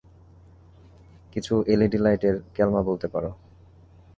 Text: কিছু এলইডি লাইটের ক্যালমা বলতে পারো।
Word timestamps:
কিছু 1.33 1.53
এলইডি 1.67 1.97
লাইটের 1.97 2.35
ক্যালমা 2.55 2.81
বলতে 2.89 3.07
পারো। 3.07 3.29